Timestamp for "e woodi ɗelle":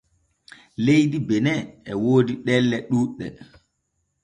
1.91-2.77